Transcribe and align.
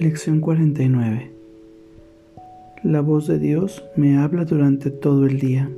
Lección 0.00 0.40
49 0.40 1.30
La 2.84 3.02
voz 3.02 3.26
de 3.26 3.38
Dios 3.38 3.84
me 3.96 4.16
habla 4.16 4.46
durante 4.46 4.90
todo 4.90 5.26
el 5.26 5.38
día. 5.38 5.68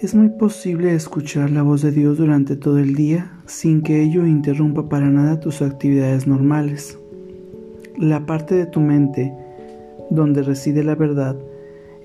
Es 0.00 0.14
muy 0.14 0.28
posible 0.28 0.94
escuchar 0.94 1.50
la 1.50 1.62
voz 1.64 1.82
de 1.82 1.90
Dios 1.90 2.16
durante 2.16 2.54
todo 2.54 2.78
el 2.78 2.94
día 2.94 3.32
sin 3.46 3.82
que 3.82 4.00
ello 4.00 4.24
interrumpa 4.24 4.88
para 4.88 5.10
nada 5.10 5.40
tus 5.40 5.60
actividades 5.60 6.28
normales. 6.28 6.96
La 7.96 8.24
parte 8.24 8.54
de 8.54 8.66
tu 8.66 8.78
mente 8.78 9.34
donde 10.10 10.42
reside 10.42 10.84
la 10.84 10.94
verdad 10.94 11.34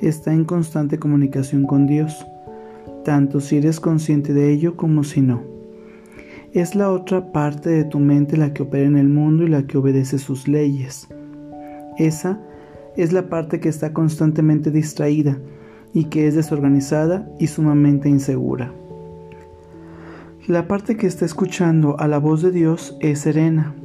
está 0.02 0.34
en 0.34 0.46
constante 0.46 0.98
comunicación 0.98 1.68
con 1.68 1.86
Dios, 1.86 2.26
tanto 3.06 3.40
si 3.40 3.58
eres 3.58 3.80
consciente 3.80 4.34
de 4.34 4.52
ello 4.52 4.76
como 4.76 5.04
si 5.04 5.22
no. 5.22 5.54
Es 6.54 6.76
la 6.76 6.92
otra 6.92 7.32
parte 7.32 7.70
de 7.70 7.84
tu 7.84 8.00
mente 8.00 8.38
la 8.38 8.54
que 8.54 8.64
opera 8.64 8.86
en 8.86 8.96
el 8.96 9.10
mundo 9.10 9.44
y 9.44 9.50
la 9.50 9.64
que 9.64 9.78
obedece 9.78 10.20
sus 10.20 10.48
leyes. 10.48 11.08
Esa 11.98 12.40
es 12.96 13.12
la 13.12 13.28
parte 13.30 13.60
que 13.60 13.70
está 13.70 13.92
constantemente 13.92 14.72
distraída 14.72 15.38
y 15.94 16.06
que 16.06 16.28
es 16.28 16.36
desorganizada 16.36 17.28
y 17.40 17.48
sumamente 17.48 18.08
insegura. 18.08 18.72
La 20.48 20.68
parte 20.68 20.96
que 20.96 21.08
está 21.08 21.26
escuchando 21.26 22.00
a 22.00 22.08
la 22.08 22.20
voz 22.20 22.42
de 22.42 22.52
Dios 22.52 22.98
es 23.00 23.20
serena, 23.20 23.76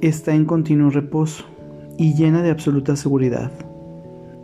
está 0.00 0.34
en 0.34 0.44
continuo 0.44 0.90
reposo 0.90 1.44
y 1.98 2.14
llena 2.14 2.42
de 2.42 2.50
absoluta 2.50 2.96
seguridad 2.96 3.50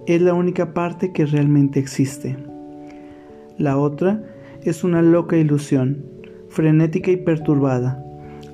es 0.08 0.22
la 0.22 0.32
única 0.32 0.72
parte 0.72 1.12
que 1.12 1.26
realmente 1.26 1.78
existe. 1.78 2.38
La 3.58 3.76
otra 3.76 4.22
es 4.62 4.82
una 4.82 5.02
loca 5.02 5.36
ilusión, 5.36 6.02
frenética 6.50 7.10
y 7.10 7.16
perturbada, 7.16 8.04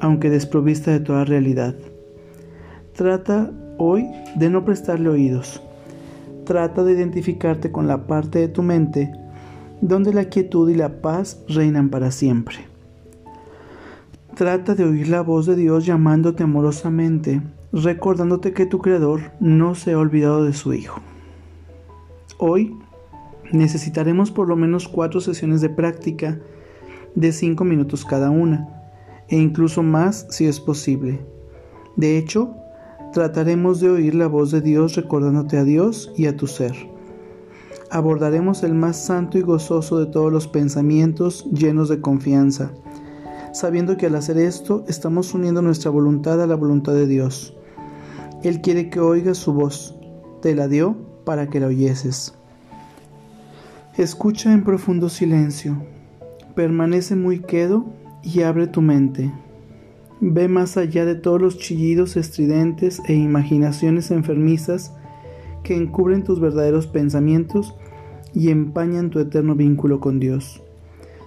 aunque 0.00 0.31
desprovista 0.31 0.91
de 0.91 1.00
toda 1.00 1.25
realidad. 1.25 1.75
Trata 2.95 3.51
hoy 3.78 4.06
de 4.36 4.51
no 4.51 4.64
prestarle 4.64 5.09
oídos. 5.09 5.62
Trata 6.45 6.84
de 6.84 6.92
identificarte 6.92 7.73
con 7.73 7.86
la 7.86 8.06
parte 8.06 8.39
de 8.39 8.48
tu 8.48 8.62
mente 8.62 9.11
donde 9.81 10.14
la 10.14 10.27
quietud 10.27 10.69
y 10.70 10.75
la 10.75 11.01
paz 11.01 11.42
reinan 11.48 11.91
para 11.91 12.11
siempre. 12.11 12.56
Trata 14.34 14.75
de 14.75 14.84
oír 14.84 15.08
la 15.08 15.20
voz 15.20 15.47
de 15.47 15.56
Dios 15.56 15.86
llamándote 15.86 16.42
amorosamente, 16.42 17.42
recordándote 17.73 18.53
que 18.53 18.67
tu 18.67 18.79
Creador 18.79 19.33
no 19.41 19.75
se 19.75 19.92
ha 19.92 19.98
olvidado 19.98 20.45
de 20.45 20.53
su 20.53 20.73
Hijo. 20.73 21.01
Hoy 22.39 22.77
necesitaremos 23.53 24.31
por 24.31 24.48
lo 24.48 24.56
menos 24.56 24.89
cuatro 24.89 25.20
sesiones 25.20 25.61
de 25.61 25.69
práctica 25.69 26.39
de 27.15 27.33
cinco 27.33 27.65
minutos 27.65 28.05
cada 28.05 28.31
una, 28.31 28.69
e 29.29 29.37
incluso 29.37 29.83
más 29.83 30.27
si 30.31 30.47
es 30.47 30.61
posible. 30.61 31.25
De 31.97 32.19
hecho, 32.19 32.55
trataremos 33.12 33.81
de 33.81 33.91
oír 33.91 34.15
la 34.15 34.27
voz 34.27 34.51
de 34.51 34.61
Dios 34.61 34.97
recordándote 34.97 35.57
a 35.57 35.65
Dios 35.65 36.12
y 36.17 36.27
a 36.27 36.37
tu 36.37 36.47
ser. 36.47 36.75
Abordaremos 37.91 38.65
el 38.65 38.75
más 38.75 38.97
santo 38.97 39.39
y 39.39 39.42
gozoso 39.42 40.01
de 40.01 40.07
todos 40.07 40.33
los 40.33 40.48
pensamientos 40.48 41.45
llenos 41.53 41.89
de 41.89 42.01
confianza, 42.01 42.73
sabiendo 43.53 43.97
que 43.97 44.07
al 44.07 44.17
hacer 44.17 44.37
esto 44.39 44.85
estamos 44.89 45.33
uniendo 45.33 45.62
nuestra 45.62 45.91
voluntad 45.91 46.42
a 46.42 46.47
la 46.47 46.57
voluntad 46.57 46.92
de 46.92 47.07
Dios. 47.07 47.57
Él 48.42 48.61
quiere 48.61 48.91
que 48.91 49.01
oigas 49.01 49.39
su 49.39 49.53
voz. 49.53 49.95
Te 50.42 50.55
la 50.55 50.67
dio 50.67 50.97
para 51.25 51.48
que 51.48 51.61
la 51.61 51.69
oyeses. 51.69 52.35
Escucha 53.97 54.53
en 54.53 54.65
profundo 54.65 55.09
silencio, 55.09 55.77
permanece 56.55 57.16
muy 57.16 57.41
quedo 57.41 57.86
y 58.22 58.42
abre 58.42 58.66
tu 58.66 58.80
mente. 58.80 59.33
Ve 60.20 60.48
más 60.48 60.77
allá 60.77 61.05
de 61.05 61.14
todos 61.14 61.41
los 61.41 61.58
chillidos 61.58 62.16
estridentes 62.16 63.01
e 63.06 63.14
imaginaciones 63.14 64.11
enfermizas 64.11 64.95
que 65.62 65.77
encubren 65.77 66.24
tus 66.24 66.40
verdaderos 66.40 66.86
pensamientos 66.86 67.74
y 68.33 68.51
empañan 68.51 69.11
tu 69.11 69.18
eterno 69.18 69.55
vínculo 69.55 70.01
con 70.01 70.20
Dios. 70.20 70.62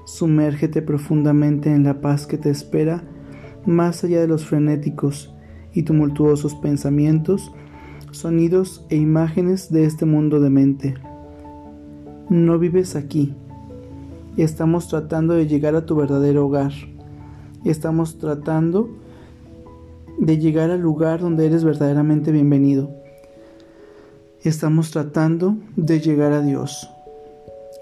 Sumérgete 0.05 0.81
profundamente 0.81 1.71
en 1.71 1.83
la 1.83 2.01
paz 2.01 2.27
que 2.27 2.37
te 2.37 2.49
espera 2.49 3.03
más 3.65 4.03
allá 4.03 4.21
de 4.21 4.27
los 4.27 4.45
frenéticos 4.45 5.33
y 5.73 5.83
tumultuosos 5.83 6.55
pensamientos 6.55 7.51
sonidos 8.11 8.85
e 8.89 8.95
imágenes 8.95 9.71
de 9.71 9.85
este 9.85 10.05
mundo 10.05 10.39
de 10.39 10.49
mente. 10.49 10.95
No 12.29 12.57
vives 12.57 12.95
aquí. 12.95 13.35
Estamos 14.37 14.87
tratando 14.87 15.33
de 15.33 15.47
llegar 15.47 15.75
a 15.75 15.85
tu 15.85 15.95
verdadero 15.95 16.45
hogar. 16.45 16.71
Estamos 17.65 18.17
tratando 18.17 18.89
de 20.17 20.37
llegar 20.37 20.71
al 20.71 20.79
lugar 20.79 21.19
donde 21.19 21.45
eres 21.45 21.63
verdaderamente 21.63 22.31
bienvenido. 22.31 22.89
Estamos 24.43 24.91
tratando 24.91 25.57
de 25.75 25.99
llegar 25.99 26.31
a 26.31 26.41
Dios. 26.41 26.89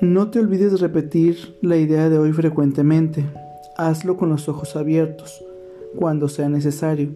No 0.02 0.32
te 0.32 0.40
olvides 0.40 0.72
de 0.72 0.78
repetir 0.78 1.58
la 1.62 1.78
idea 1.78 2.10
de 2.10 2.18
hoy 2.18 2.34
frecuentemente. 2.34 3.26
Hazlo 3.78 4.18
con 4.18 4.30
los 4.30 4.50
ojos 4.50 4.76
abiertos, 4.76 5.44
cuando 5.96 6.28
sea 6.28 6.50
necesario 6.50 7.12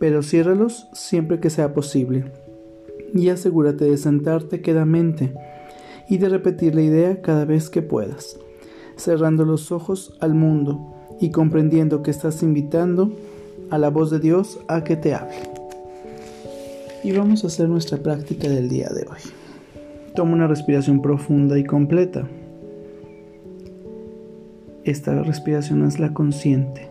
pero 0.00 0.22
ciérralos 0.22 0.88
siempre 0.94 1.38
que 1.38 1.50
sea 1.50 1.74
posible. 1.74 2.32
Y 3.14 3.28
asegúrate 3.28 3.84
de 3.84 3.98
sentarte 3.98 4.62
quedamente 4.62 5.34
y 6.08 6.16
de 6.16 6.30
repetir 6.30 6.74
la 6.74 6.80
idea 6.80 7.20
cada 7.20 7.44
vez 7.44 7.68
que 7.68 7.82
puedas, 7.82 8.38
cerrando 9.00 9.44
los 9.44 9.72
ojos 9.72 10.16
al 10.20 10.34
mundo 10.34 10.94
y 11.20 11.30
comprendiendo 11.30 12.02
que 12.02 12.10
estás 12.10 12.42
invitando 12.42 13.12
a 13.70 13.78
la 13.78 13.90
voz 13.90 14.10
de 14.10 14.20
Dios 14.20 14.60
a 14.68 14.84
que 14.84 14.96
te 14.96 15.14
hable. 15.14 15.36
Y 17.02 17.12
vamos 17.12 17.44
a 17.44 17.46
hacer 17.48 17.68
nuestra 17.68 17.98
práctica 17.98 18.48
del 18.48 18.68
día 18.68 18.88
de 18.88 19.02
hoy. 19.02 19.18
Toma 20.14 20.32
una 20.32 20.46
respiración 20.46 21.00
profunda 21.00 21.58
y 21.58 21.64
completa. 21.64 22.26
Esta 24.84 25.22
respiración 25.22 25.84
es 25.84 25.98
la 25.98 26.12
consciente. 26.12 26.88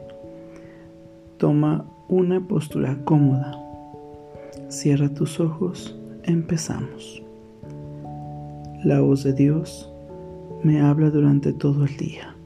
Toma 1.38 1.86
una 2.08 2.48
postura 2.48 2.98
cómoda. 3.04 3.58
Cierra 4.70 5.10
tus 5.10 5.40
ojos, 5.40 5.98
empezamos. 6.24 7.22
La 8.84 9.02
voz 9.02 9.24
de 9.24 9.34
Dios 9.34 9.89
me 10.64 10.82
habla 10.82 11.10
durante 11.10 11.54
todo 11.54 11.86
el 11.86 11.96
día. 11.98 12.39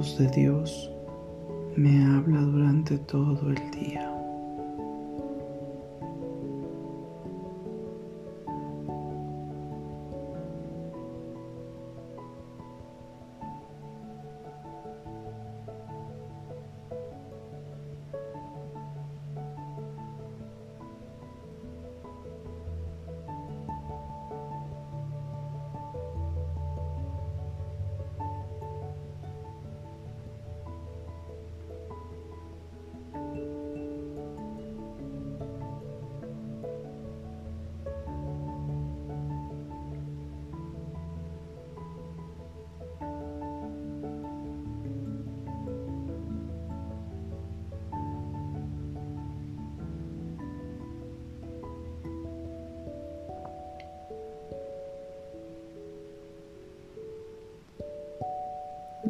De 0.00 0.30
Dios 0.30 0.90
me 1.76 2.02
habla 2.02 2.40
durante 2.40 2.96
todo 3.00 3.50
el 3.50 3.70
día. 3.70 4.09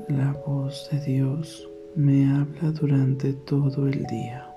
La 0.09 0.33
voz 0.47 0.89
de 0.93 1.01
Dios 1.01 1.69
me 1.97 2.25
habla 2.33 2.71
durante 2.71 3.33
todo 3.33 3.89
el 3.89 4.05
día. 4.07 4.50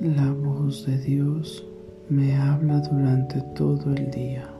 La 0.00 0.30
voz 0.30 0.86
de 0.86 0.96
Dios 0.96 1.66
me 2.08 2.32
habla 2.36 2.78
durante 2.82 3.40
todo 3.56 3.92
el 3.92 4.08
día. 4.12 4.57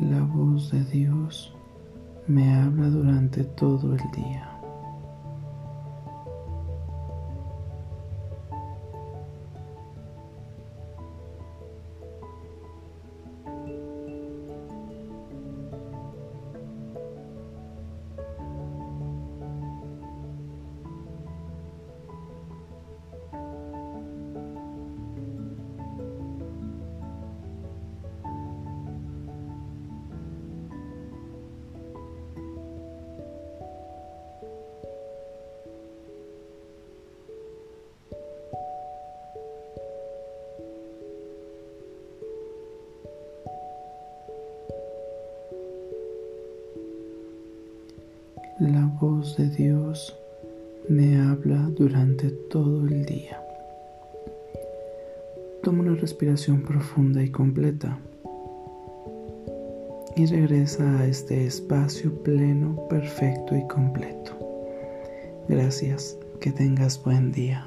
La 0.00 0.22
voz 0.22 0.70
de 0.70 0.84
Dios 0.84 1.52
me 2.28 2.54
habla 2.54 2.88
durante 2.88 3.42
todo 3.42 3.94
el 3.94 4.10
día. 4.12 4.57
La 48.60 48.90
voz 49.00 49.36
de 49.36 49.48
Dios 49.50 50.18
me 50.88 51.16
habla 51.20 51.70
durante 51.76 52.28
todo 52.50 52.88
el 52.88 53.04
día. 53.06 53.40
Toma 55.62 55.82
una 55.82 55.94
respiración 55.94 56.62
profunda 56.64 57.22
y 57.22 57.30
completa 57.30 57.96
y 60.16 60.26
regresa 60.26 60.98
a 60.98 61.06
este 61.06 61.46
espacio 61.46 62.12
pleno, 62.24 62.88
perfecto 62.88 63.56
y 63.56 63.64
completo. 63.68 64.36
Gracias, 65.48 66.18
que 66.40 66.50
tengas 66.50 67.00
buen 67.04 67.30
día. 67.30 67.64